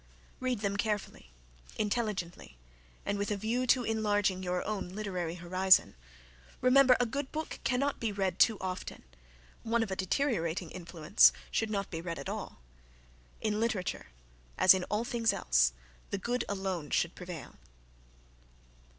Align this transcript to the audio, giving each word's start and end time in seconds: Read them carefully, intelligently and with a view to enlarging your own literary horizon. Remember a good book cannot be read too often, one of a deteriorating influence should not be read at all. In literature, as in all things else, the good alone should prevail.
Read 0.39 0.61
them 0.61 0.77
carefully, 0.77 1.29
intelligently 1.77 2.57
and 3.05 3.19
with 3.19 3.29
a 3.29 3.37
view 3.37 3.67
to 3.67 3.83
enlarging 3.83 4.41
your 4.41 4.63
own 4.65 4.89
literary 4.89 5.35
horizon. 5.35 5.93
Remember 6.59 6.97
a 6.99 7.05
good 7.05 7.31
book 7.31 7.59
cannot 7.63 7.99
be 7.99 8.11
read 8.11 8.39
too 8.39 8.57
often, 8.59 9.03
one 9.61 9.83
of 9.83 9.91
a 9.91 9.95
deteriorating 9.95 10.71
influence 10.71 11.31
should 11.51 11.69
not 11.69 11.91
be 11.91 12.01
read 12.01 12.17
at 12.17 12.29
all. 12.29 12.61
In 13.41 13.59
literature, 13.59 14.07
as 14.57 14.73
in 14.73 14.85
all 14.85 15.03
things 15.05 15.33
else, 15.33 15.71
the 16.09 16.17
good 16.17 16.43
alone 16.49 16.89
should 16.89 17.13
prevail. 17.13 17.57